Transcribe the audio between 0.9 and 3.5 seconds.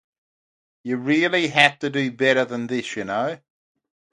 results were published in the "British Medical Journal".